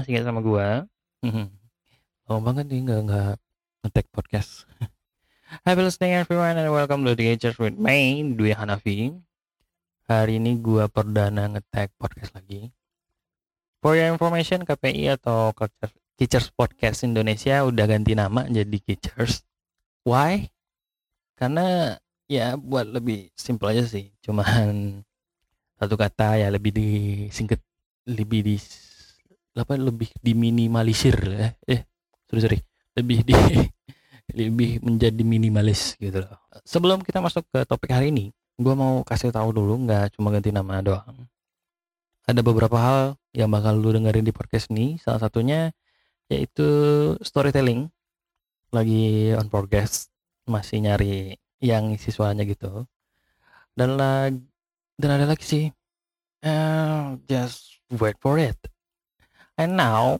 [0.00, 0.88] masih ingat sama gua.
[2.24, 3.32] Lama banget nih nggak nggak
[3.84, 4.64] ngetek podcast.
[5.68, 9.12] Happy listening everyone and welcome to the Teachers with me, Dwi Hanafi.
[10.08, 12.72] Hari ini gua perdana ngetek podcast lagi.
[13.84, 19.44] For your information, KPI atau Culture Teachers Podcast Indonesia udah ganti nama jadi Teachers.
[20.08, 20.48] Why?
[21.36, 21.92] Karena
[22.24, 24.16] ya buat lebih simple aja sih.
[24.24, 25.04] Cuman
[25.76, 27.60] satu kata ya lebih disingkat
[28.08, 28.56] lebih di
[29.54, 31.48] apa lebih diminimalisir ya.
[31.66, 31.82] Eh,
[32.30, 32.58] sorry sorry.
[32.94, 33.34] Lebih di
[34.40, 36.38] lebih menjadi minimalis gitu loh.
[36.62, 40.54] Sebelum kita masuk ke topik hari ini, gua mau kasih tahu dulu nggak cuma ganti
[40.54, 41.26] nama doang.
[42.30, 45.02] Ada beberapa hal yang bakal lu dengerin di podcast ini.
[45.02, 45.74] Salah satunya
[46.30, 46.66] yaitu
[47.26, 47.90] storytelling.
[48.70, 50.06] Lagi on progress,
[50.46, 52.86] masih nyari yang isi suaranya gitu.
[53.74, 54.38] Dan lagi
[55.00, 55.64] dan ada lagi sih.
[56.44, 58.56] Uh, just wait for it.
[59.60, 60.16] And now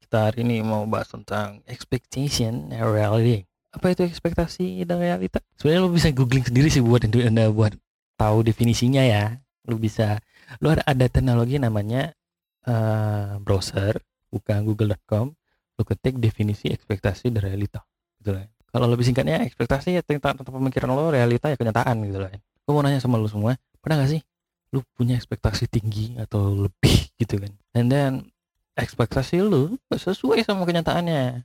[0.00, 3.44] kita hari ini mau bahas tentang expectation and reality.
[3.68, 5.44] Apa itu ekspektasi dan realita?
[5.60, 7.76] Sebenarnya lu bisa googling sendiri sih buat anda buat
[8.16, 9.36] tahu definisinya ya.
[9.68, 10.16] Lu bisa,
[10.64, 12.16] lu ada, ada teknologi namanya
[12.64, 14.00] uh, browser,
[14.32, 15.36] bukan google.com.
[15.76, 17.84] Lu ketik definisi ekspektasi dan realita.
[18.24, 18.48] Gitu lah.
[18.72, 22.32] Kalau lebih singkatnya ekspektasi ya tentang, tentang pemikiran lo, realita ya kenyataan gitu lah.
[22.64, 23.52] Gue mau nanya sama lu semua,
[23.84, 24.24] pernah gak sih
[24.72, 27.52] lu punya ekspektasi tinggi atau lebih gitu kan?
[27.76, 28.32] And then
[28.76, 31.44] ekspektasi lu sesuai sama kenyataannya.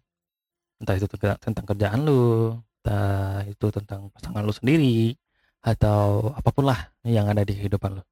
[0.78, 1.08] Entah itu
[1.42, 5.18] tentang kerjaan lu entah itu tentang pasangan lu sendiri
[5.60, 8.04] atau apa pun lah yang ada di kehidupan lu.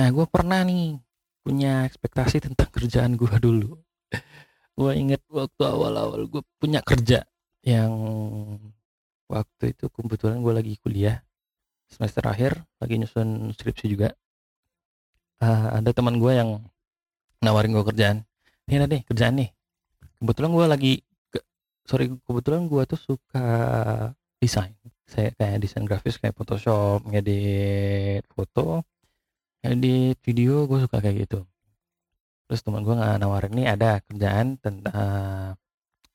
[0.00, 0.96] Nah gue pernah nih
[1.44, 3.76] punya ekspektasi tentang kerjaan gue dulu.
[4.74, 7.22] Gue inget waktu awal-awal gue punya kerja
[7.62, 7.94] yang
[9.30, 11.22] waktu itu kebetulan gue lagi kuliah.
[11.86, 14.10] Semester akhir lagi nyusun skripsi juga.
[15.38, 16.58] Uh, ada teman gue yang
[17.44, 18.24] nawarin gue kerjaan.
[18.64, 19.50] Ini ada nih kerjaan nih.
[20.18, 20.92] Kebetulan gue lagi
[21.28, 21.38] ke,
[21.84, 23.46] sorry kebetulan gue tuh suka
[24.40, 24.72] desain.
[25.04, 28.80] Saya kayak desain grafis kayak Photoshop ngedit foto
[29.60, 31.44] ngedit video gue suka kayak gitu.
[32.48, 35.56] Terus teman gue nggak nawarin nih ada kerjaan tentang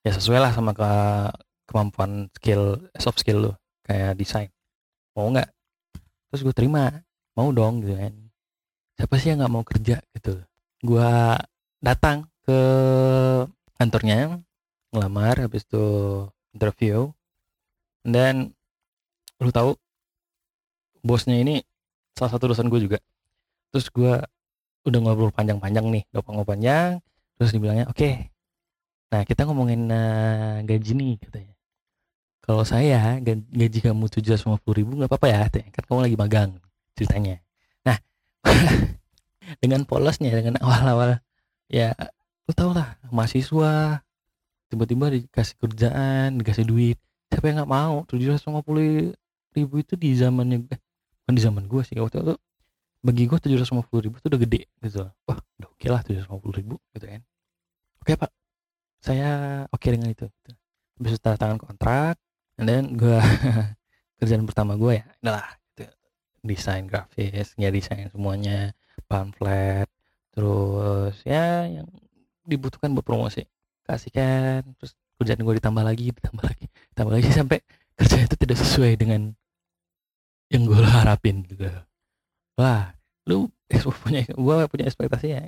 [0.01, 0.91] ya sesuai lah sama ke
[1.69, 3.53] kemampuan skill soft skill lo
[3.85, 4.49] kayak desain.
[5.13, 5.49] Mau nggak?
[6.33, 6.89] Terus gue terima.
[7.37, 8.13] Mau dong gitu kan.
[8.97, 10.01] Siapa sih yang nggak mau kerja?
[10.17, 10.48] Gitu
[10.83, 11.39] gua
[11.79, 12.59] datang ke
[13.79, 14.41] kantornya
[14.91, 15.85] ngelamar habis itu
[16.55, 17.11] interview.
[18.03, 18.55] Dan
[19.39, 19.75] lu tahu
[21.03, 21.63] bosnya ini
[22.15, 22.99] salah satu dosen gue juga.
[23.71, 24.13] Terus gue
[24.87, 27.03] udah ngobrol panjang-panjang nih ngobrol panjang
[27.35, 28.31] terus dibilangnya oke okay,
[29.11, 31.55] nah kita ngomongin uh, gaji nih katanya.
[32.39, 35.39] Kalau saya gaji kamu tujuh ratus lima puluh ribu nggak apa-apa ya
[35.69, 36.51] kan kamu lagi magang
[36.97, 37.35] ceritanya.
[37.85, 37.97] Nah
[39.57, 41.17] dengan polosnya dengan awal-awal.
[41.69, 41.97] Ya
[42.45, 44.01] lu tau lah mahasiswa
[44.69, 46.97] tiba-tiba dikasih kerjaan dikasih duit.
[47.33, 48.05] Siapa yang nggak mau?
[48.05, 49.13] tujuh ratus lima puluh
[49.53, 50.79] ribu itu di zamannya eh,
[51.33, 51.97] di zaman gue sih.
[51.97, 52.35] Waktu itu
[53.01, 55.01] bagi gue tujuh ratus lima puluh ribu itu udah gede gitu.
[55.25, 57.21] Wah udah oke okay lah tujuh ratus lima puluh ribu gitu kan.
[58.01, 58.31] Oke okay, pak.
[58.99, 59.29] Saya
[59.69, 60.51] oke okay dengan itu gitu.
[60.99, 62.19] habis tanda tangan kontrak
[62.59, 63.19] dan gue
[64.19, 65.87] kerjaan pertama gue ya adalah gitu.
[66.43, 69.87] desain grafis ya desain semuanya pamflet
[70.33, 71.87] terus ya yang
[72.47, 73.45] dibutuhkan buat promosi.
[73.85, 76.65] Kasihkan terus kerjaan gue ditambah lagi ditambah lagi
[76.95, 77.59] ditambah lagi sampai
[77.99, 79.35] kerja itu tidak sesuai dengan
[80.49, 81.67] yang gue harapin gitu.
[82.57, 82.95] Wah
[83.27, 85.41] lu eh, punya gue punya ekspektasi ya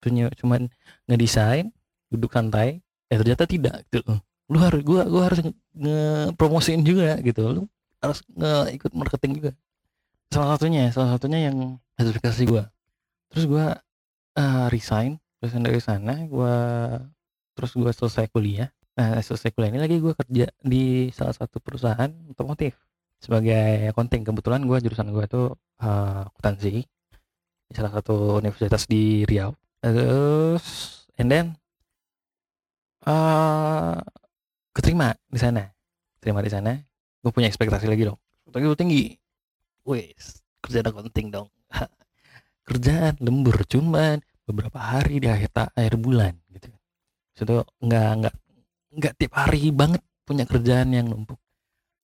[0.00, 0.70] punya cuman
[1.10, 1.74] ngedesain
[2.08, 2.80] duduk santai
[3.10, 4.16] eh ternyata tidak gitu.
[4.46, 5.40] Lu harus gue gue harus
[5.74, 7.42] ngepromosiin juga gitu.
[7.50, 7.62] Lu
[7.98, 9.50] harus nge ikut marketing juga.
[10.30, 12.62] Salah satunya salah satunya yang ekspektasi gue
[13.32, 13.66] terus gue
[14.36, 16.56] uh, resign resign dari sana gue
[17.56, 18.68] terus gue selesai kuliah.
[18.96, 22.76] Nah selesai kuliah ini lagi gue kerja di salah satu perusahaan otomotif
[23.20, 24.24] sebagai accounting.
[24.24, 26.84] Kebetulan gue jurusan gue tuh uh, akuntansi
[27.66, 29.56] di salah satu universitas di Riau.
[29.80, 30.64] Terus
[31.16, 31.46] and then
[33.08, 34.00] uh,
[34.76, 35.64] keterima di sana.
[36.20, 36.76] Terima di sana
[37.24, 38.20] gue punya ekspektasi lagi dong.
[38.52, 39.04] Tapi gue tinggi.
[39.86, 41.46] Wes kerja accounting dong
[42.66, 46.68] kerjaan lembur cuman beberapa hari di akhir akhir bulan gitu.
[47.38, 48.34] Itu nggak nggak
[48.96, 51.38] nggak tiap hari banget punya kerjaan yang numpuk.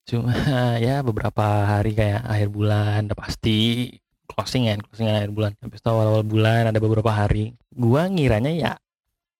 [0.06, 0.30] Cuma
[0.86, 3.90] ya beberapa hari kayak akhir bulan udah pasti
[4.30, 5.52] closing kan closing akhir bulan.
[5.58, 8.72] Habis itu awal awal bulan ada beberapa hari gua ngiranya ya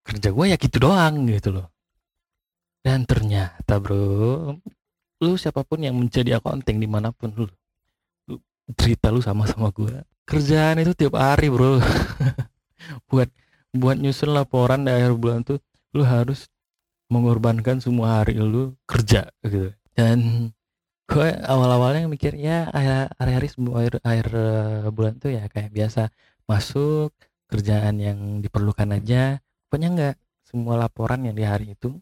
[0.02, 1.70] kerja gua ya gitu doang gitu loh.
[2.82, 4.58] Dan ternyata bro
[5.22, 7.46] lu siapa pun yang menjadi accounting di mana pun lu,
[8.26, 8.42] lu
[8.74, 11.78] cerita lu sama sama gua kerjaan itu tiap hari bro.
[13.10, 13.30] Buat
[13.72, 15.56] buat nyusun laporan di akhir bulan tuh
[15.96, 16.48] lu harus
[17.08, 19.72] mengorbankan semua hari lu kerja gitu.
[19.96, 20.50] Dan
[21.08, 22.68] gue awal-awalnya mikir ya
[23.20, 26.08] hari-hari semua akhir, akhir eh, bulan tuh ya kayak biasa
[26.48, 27.12] masuk
[27.48, 29.40] kerjaan yang diperlukan aja.
[29.68, 30.14] Pokoknya enggak
[30.44, 31.96] semua laporan yang di hari itu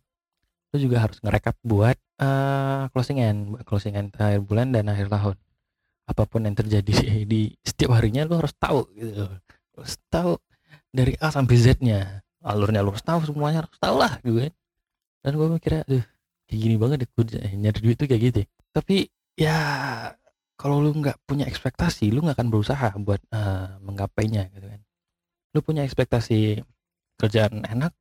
[0.71, 5.35] lu juga harus ngerekap buat uh, closingan buat closingan akhir bulan dan akhir tahun
[6.11, 6.93] apa pun yang terjadi
[7.33, 9.31] di setiap harinya lu harus tahu gitu.
[9.79, 10.33] Harus tahu
[10.91, 12.27] dari A sampai Z-nya.
[12.43, 14.53] Alurnya lu harus tahu semuanya harus tahu lah gitu kan.
[15.23, 16.05] Dan gue mikirnya aduh
[16.51, 17.25] kayak gini banget deh gue
[17.63, 18.47] nyari duit tuh kayak gitu ya.
[18.75, 18.97] tapi
[19.39, 19.57] ya
[20.59, 24.81] kalau lu nggak punya ekspektasi lu nggak akan berusaha buat uh, menggapainya gitu kan.
[25.55, 26.63] Lu punya ekspektasi
[27.21, 27.93] kerjaan enak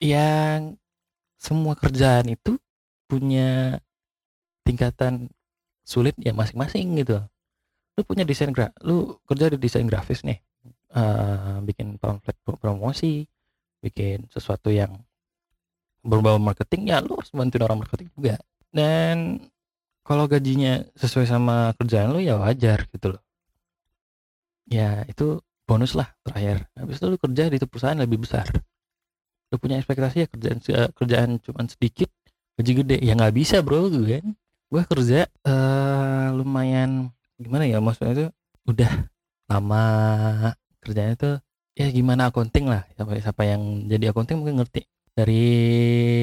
[0.00, 0.78] yang
[1.38, 2.56] semua kerjaan itu
[3.10, 3.78] punya
[4.64, 5.28] tingkatan
[5.84, 7.20] sulit ya masing-masing gitu
[7.94, 10.38] lu punya desain gra lu kerja di desain grafis nih.
[10.94, 13.26] Uh, bikin pamflet promosi
[13.82, 14.94] bikin sesuatu yang
[16.04, 18.36] berbau marketing ya lu harus bantuin orang marketing juga.
[18.70, 19.40] Dan
[20.04, 23.22] kalau gajinya sesuai sama kerjaan lu ya wajar gitu loh.
[24.68, 26.68] Ya itu bonus lah terakhir.
[26.76, 28.46] Habis itu lu kerja di perusahaan lebih besar.
[29.48, 30.58] Lu punya ekspektasi ya kerjaan
[30.92, 32.12] kerjaan cuma sedikit
[32.60, 32.96] gaji gede.
[33.00, 34.26] Ya nggak bisa bro gue kan.
[34.68, 37.08] Gue kerja uh, lumayan
[37.38, 38.26] gimana ya maksudnya itu
[38.70, 38.92] udah
[39.50, 39.82] lama
[40.80, 41.34] kerjanya tuh
[41.74, 44.86] ya gimana accounting lah siapa siapa yang jadi accounting mungkin ngerti.
[45.14, 45.46] Dari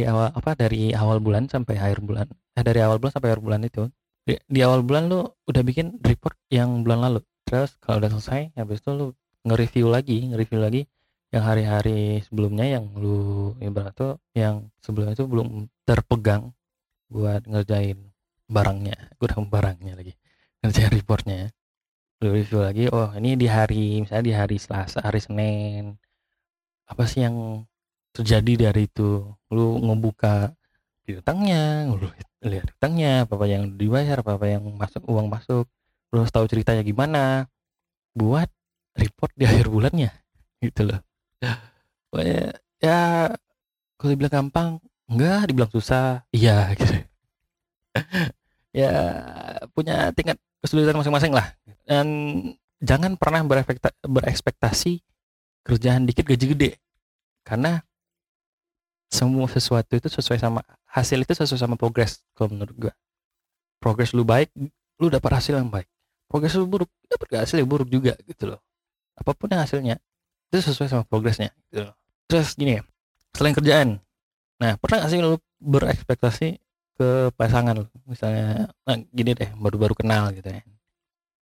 [0.04, 3.62] awal apa dari awal bulan sampai akhir bulan eh dari awal bulan sampai akhir bulan
[3.64, 3.88] itu
[4.28, 7.22] di, di awal bulan lu udah bikin report yang bulan lalu.
[7.48, 9.08] Terus kalau udah selesai habis itu lu
[9.48, 10.82] nge-review lagi nge-review lagi
[11.32, 16.52] yang hari-hari sebelumnya yang lu ibarat tuh yang sebelumnya itu belum terpegang
[17.08, 17.96] buat ngerjain
[18.52, 20.12] barangnya kurang barangnya lagi
[20.62, 21.50] ngerjain reportnya
[22.22, 25.98] lu review lagi oh ini di hari misalnya di hari Selasa hari Senin.
[26.86, 27.66] Apa sih yang
[28.14, 29.26] terjadi dari itu?
[29.50, 30.54] Lu ngebuka
[31.12, 32.08] utangnya lu
[32.40, 35.66] lihat utangnya apa, apa yang dibayar apa apa yang masuk uang masuk.
[36.14, 37.50] Lu harus tahu ceritanya gimana.
[38.14, 38.54] Buat
[38.94, 40.14] report di akhir bulannya
[40.62, 41.02] gitu loh.
[41.42, 43.00] Ya, ya
[43.98, 44.78] kalau dibilang gampang
[45.10, 47.02] enggak dibilang susah iya gitu.
[48.72, 48.96] Ya
[49.76, 51.52] punya tingkat kesulitan masing-masing lah.
[51.84, 52.08] Dan
[52.82, 53.42] jangan pernah
[54.06, 55.02] berekspektasi
[55.66, 56.72] kerjaan dikit gaji gede.
[57.42, 57.82] Karena
[59.12, 62.94] semua sesuatu itu sesuai sama hasil itu sesuai sama progres kalau menurut gua.
[63.82, 64.54] Progres lu baik
[65.02, 65.90] lu dapat hasil yang baik.
[66.32, 68.62] Progres lu buruk dapat hasil yang buruk juga gitu loh.
[69.20, 70.00] Apa pun yang hasilnya
[70.52, 71.96] itu sesuai sama progresnya gitu loh.
[72.28, 72.82] terus gini ya
[73.36, 73.90] selain kerjaan.
[74.64, 76.48] Nah pernah gak sih lu berekspektasi
[77.02, 77.74] ke pasangan
[78.06, 80.62] misalnya nah, gini deh baru-baru kenal gitu ya.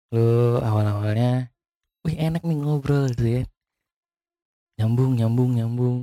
[0.09, 1.53] Lu awal-awalnya
[2.01, 3.44] wih enak nih ngobrol gitu ya.
[4.81, 5.97] Nyambung nyambung nyambung.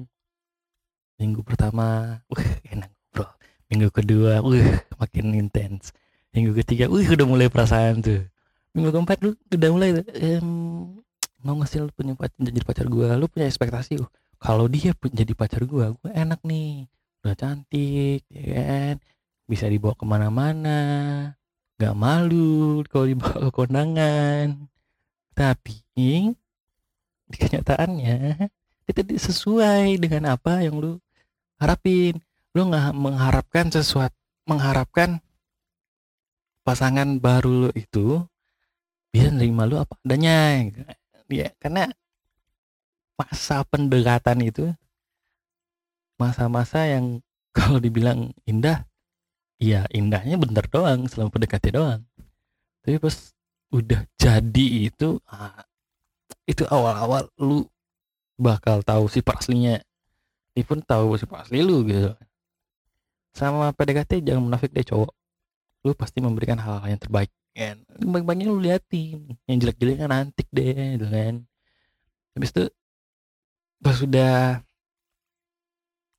[1.19, 3.26] Minggu pertama uh enak bro
[3.67, 4.70] minggu kedua uh
[5.02, 5.91] makin intens.
[6.31, 8.23] Minggu ketiga uh udah mulai perasaan tuh.
[8.70, 9.91] Minggu keempat lu udah mulai
[10.38, 10.94] um,
[11.43, 14.06] mau ngasih lu punya pacar, jadi pacar gue lu punya ekspektasi uh,
[14.38, 16.87] kalau dia pun jadi pacar gue gue enak nih.
[17.26, 18.97] Udah cantik ya kan
[19.50, 20.81] bisa dibawa ke mana-mana.
[21.75, 24.47] Nggak malu kalau dibawa ke kondangan.
[25.35, 25.83] Tapi
[27.30, 28.47] di kenyataannya
[28.87, 31.02] itu sesuai dengan apa yang lu
[31.59, 32.23] harapin.
[32.54, 34.14] Lu nggak mengharapkan sesuatu
[34.50, 35.23] mengharapkan
[36.66, 38.26] pasangan baru lu itu
[39.14, 40.66] bisa nerima lu apa adanya
[41.30, 41.87] ya karena
[43.14, 44.75] masa pendekatan itu
[46.19, 47.23] masa-masa yang
[47.57, 48.89] kalau dibilang indah
[49.61, 52.02] ya indahnya bentar doang selama pendekatan doang.
[52.81, 53.17] Tapi pas
[53.71, 55.62] udah jadi itu ah,
[56.49, 57.69] itu awal-awal lu
[58.40, 59.79] bakal tahu si aslinya
[60.57, 62.17] dia pun tahu siapa asli lu gitu.
[63.37, 65.12] Sama PDKT jangan munafik deh cowok.
[65.87, 67.79] Lu pasti memberikan hal-hal yang terbaik kan?
[68.00, 71.35] Banyak-banyak lu liatin yang jelek-jeleknya nanti deh gitu kan.
[72.35, 72.64] Habis itu
[73.81, 74.61] pas sudah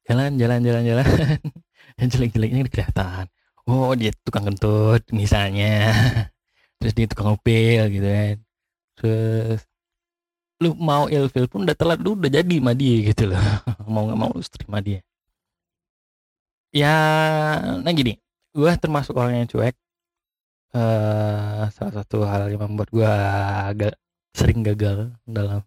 [0.07, 1.05] jalan jalan jalan jalan
[2.01, 3.29] yang jelek-jeleknya kelihatan
[3.69, 5.93] oh dia tukang kentut misalnya.
[6.81, 8.35] Terus dia tukang upil gitu kan.
[8.97, 9.61] Terus
[10.61, 13.41] lu mau ilfil pun udah telat lu udah jadi sama dia gitu loh.
[13.85, 14.99] Mau nggak mau lu terima dia.
[16.71, 16.95] Ya
[17.83, 18.17] nah gini.
[18.51, 19.75] Gue termasuk orang yang cuek.
[20.71, 23.11] Uh, salah satu hal yang membuat gue
[23.67, 23.93] agak
[24.31, 25.63] sering gagal dalam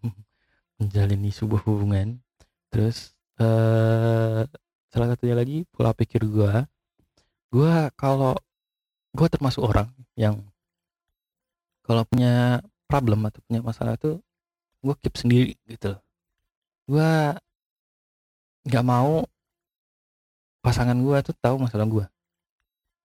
[0.81, 2.25] menjalani sebuah hubungan.
[2.73, 4.49] Terus uh,
[4.95, 6.53] salah satunya lagi pola pikir gue
[7.51, 8.39] gue kalau
[9.11, 10.39] gue termasuk orang yang
[11.83, 14.23] kalau punya problem atau punya masalah tuh
[14.87, 15.99] gue keep sendiri gitu
[16.87, 17.11] gue
[18.71, 19.27] nggak mau
[20.63, 22.07] pasangan gue tuh tahu masalah gue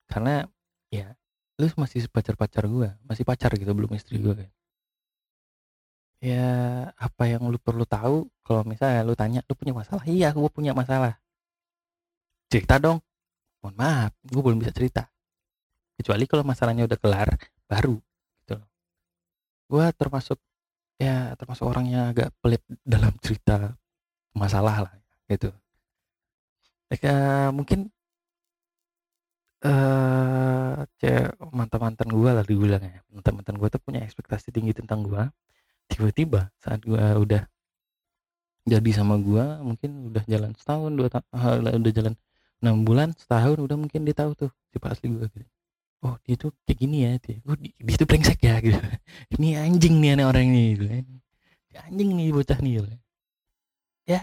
[0.05, 0.46] karena
[0.93, 1.17] ya
[1.58, 4.50] lu masih pacar-pacar gue masih pacar gitu belum istri gue kan.
[6.19, 6.48] Ya
[7.00, 10.03] apa yang lu perlu tahu kalau misalnya lu tanya lu punya masalah?
[10.08, 11.19] Iya gue punya masalah
[12.49, 12.99] cerita dong.
[13.61, 15.07] Mohon maaf gue belum bisa cerita.
[15.99, 17.29] Kecuali kalau masalahnya udah kelar
[17.69, 18.01] baru
[18.41, 18.57] gitu
[19.69, 20.41] gue termasuk
[20.97, 23.77] ya termasuk orang yang agak pelit dalam cerita
[24.33, 24.93] masalah lah
[25.29, 25.53] gitu.
[26.89, 27.93] Ya, mungkin
[29.61, 29.69] eh
[30.89, 32.99] uh, mantan mantan gue lah dibilang ya.
[33.13, 35.21] Mantan mantan gue tuh punya ekspektasi tinggi tentang gue
[35.89, 37.45] tiba-tiba saat gue udah
[38.65, 42.13] jadi sama gue mungkin udah jalan setahun dua tahun udah jalan
[42.59, 45.47] enam bulan setahun udah mungkin dia tahu tuh tipe asli gue gitu.
[45.99, 48.79] Oh dia tuh kayak gini ya dia, oh, dia, dia tuh brengsek ya gitu.
[49.35, 50.85] Ini anjing nih aneh orang ini gitu.
[50.87, 51.07] Kan
[51.91, 52.87] anjing nih bocah nih gitu.
[54.09, 54.21] ya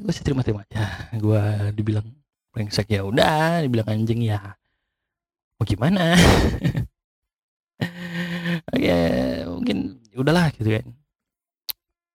[0.00, 0.80] gue sih terima terima aja.
[1.22, 1.42] Gue
[1.76, 2.08] dibilang
[2.56, 4.56] brengsek ya udah dibilang anjing ya
[5.60, 6.16] mau gimana?
[8.72, 8.96] Oke
[9.44, 10.86] mungkin udahlah gitu kan.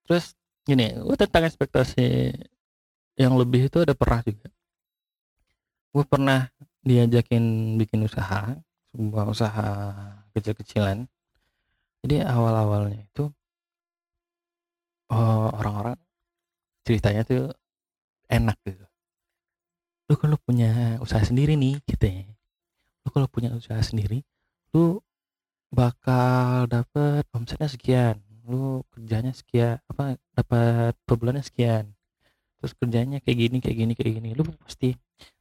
[0.09, 0.33] Terus
[0.65, 2.33] gini gue tentang ekspektasi
[3.21, 4.50] yang lebih itu ada pernah juga
[5.95, 6.51] gue pernah
[6.83, 8.51] diajakin bikin usaha
[8.91, 9.67] sebuah usaha
[10.35, 11.07] kecil-kecilan.
[12.03, 13.31] Jadi awal-awalnya itu
[15.09, 15.95] oh, orang-orang
[16.83, 17.55] ceritanya tuh
[18.27, 18.85] enak gitu.
[20.11, 22.35] Lu kalau punya usaha sendiri nih gitu ya
[23.05, 24.25] lu kalau punya usaha sendiri
[24.73, 24.97] lu
[25.69, 28.17] bakal dapet omsetnya sekian
[28.49, 31.93] lu kerjanya sekian apa dapat per bulannya sekian
[32.65, 34.29] terus kerjanya kayak gini kayak gini kayak gini.
[34.34, 34.89] Lu pasti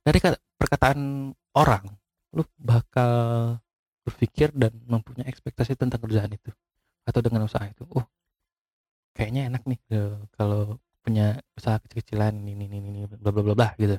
[0.04, 0.20] dari
[0.60, 1.88] perkataan orang
[2.36, 3.56] lu bakal
[4.04, 6.52] berpikir dan mempunyai ekspektasi tentang kerjaan itu
[7.08, 7.88] atau dengan usaha itu.
[7.96, 8.04] Oh
[9.16, 9.80] kayaknya enak nih
[10.36, 13.96] kalau punya usaha kecil-kecilan ini ini ini bla bla bla bla gitu.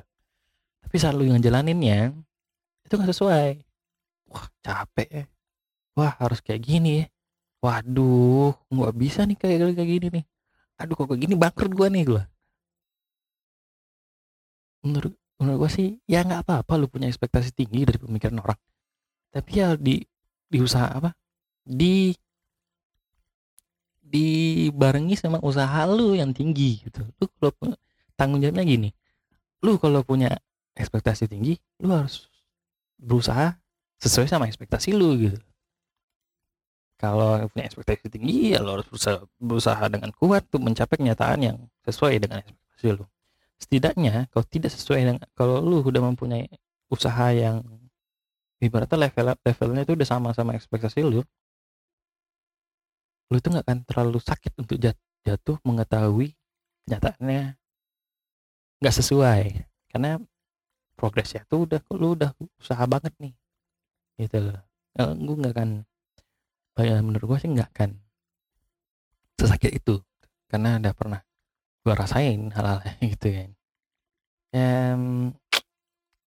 [0.86, 2.14] Tapi saat lu yang jalaninnya
[2.86, 3.58] itu nggak sesuai.
[4.30, 5.24] Wah capek ya.
[5.98, 7.06] Wah harus kayak gini ya.
[7.58, 10.24] Waduh nggak bisa nih kayak kayak gini nih.
[10.78, 11.34] Aduh kok kayak gini?
[11.34, 12.22] Bangkrut gua nih gua
[14.86, 18.60] menurut menurut gue sih ya nggak apa-apa lu punya ekspektasi tinggi dari pemikiran orang.
[19.34, 20.00] Tapi ya di
[20.48, 21.10] di usaha apa?
[21.66, 22.14] Di
[24.06, 27.02] dibarengi sama usaha lu yang tinggi gitu.
[27.18, 27.74] Lu kalau
[28.14, 28.88] tanggung jawabnya gini.
[29.60, 30.30] Lu kalau punya
[30.78, 32.30] ekspektasi tinggi lu harus
[32.96, 33.56] berusaha
[34.00, 35.40] sesuai sama ekspektasi lu gitu.
[36.96, 41.56] Kalau punya ekspektasi tinggi ya lu harus berusaha, berusaha dengan kuat untuk mencapai kenyataan yang
[41.84, 43.04] sesuai dengan ekspektasi lu
[43.56, 46.46] setidaknya kalau tidak sesuai dengan kalau lu udah mempunyai
[46.92, 47.64] usaha yang
[48.60, 51.24] ibaratnya level levelnya itu udah sama sama ekspektasi lu
[53.26, 54.94] lu tuh nggak akan terlalu sakit untuk jat,
[55.26, 56.38] jatuh mengetahui
[56.86, 57.58] kenyataannya
[58.78, 59.42] nggak sesuai.
[59.90, 60.20] Karena
[60.94, 62.30] progresnya tuh udah lu udah
[62.62, 63.34] usaha banget nih
[64.22, 64.60] gitu loh.
[64.96, 65.70] Gue nggak akan
[67.02, 67.90] menurut gue sih nggak akan
[69.36, 70.00] sesakit itu
[70.48, 71.20] karena udah pernah
[71.86, 72.82] gue rasain hal-hal
[73.14, 73.50] gitu kan.
[74.50, 74.98] Ya,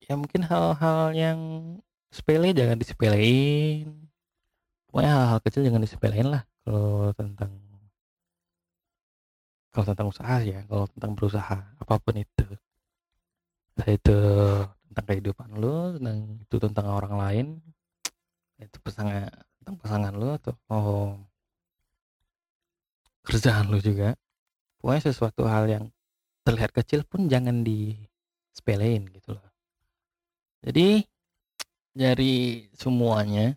[0.08, 1.40] ya mungkin hal-hal yang
[2.16, 4.08] sepele jangan disepelein.
[4.88, 7.52] Pokoknya hal-hal kecil jangan disepelein lah kalau tentang
[9.76, 12.48] kalau tentang usaha ya kalau tentang berusaha apa pun itu.
[13.76, 14.18] Saya itu
[14.88, 17.48] tentang kehidupan lo tentang itu tentang orang lain
[18.64, 19.28] itu pasangan
[19.60, 21.12] tentang pasangan lo atau oh,
[23.28, 24.16] kerjaan lo juga
[24.80, 25.86] pokoknya sesuatu hal yang
[26.48, 29.48] terlihat kecil pun jangan disepelein gitu loh
[30.64, 31.04] jadi
[31.96, 33.56] dari semuanya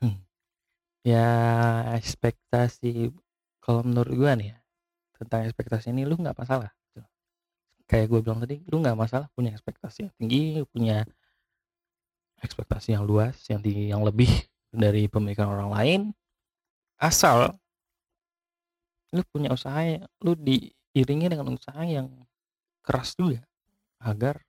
[1.10, 1.28] ya
[1.98, 3.10] ekspektasi
[3.58, 4.58] kalau menurut gue nih ya
[5.20, 7.04] tentang ekspektasi ini lu nggak masalah gitu.
[7.84, 11.04] kayak gue bilang tadi lu nggak masalah punya ekspektasi yang tinggi punya
[12.40, 14.30] ekspektasi yang luas yang tinggi yang lebih
[14.72, 16.00] dari pemikiran orang lain
[16.96, 17.58] asal
[19.10, 19.82] lu punya usaha
[20.22, 22.10] lu diiringi dengan usaha yang
[22.80, 23.42] keras juga
[24.00, 24.40] agar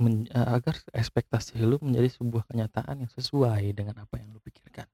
[0.00, 4.88] men, eh, agar ekspektasi lu menjadi sebuah kenyataan yang sesuai dengan apa yang lu pikirkan.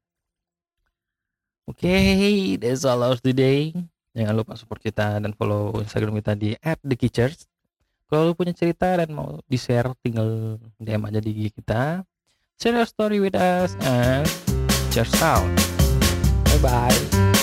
[1.67, 3.75] Oke, okay, that's all our today.
[4.15, 7.47] Jangan lupa support kita dan follow Instagram kita di @thekitchers.
[8.07, 12.07] Kalau lu punya cerita dan mau di-share, tinggal DM aja di kita.
[12.57, 14.25] Share your story with us and
[14.95, 15.45] cheers out.
[16.55, 17.36] Bye bye.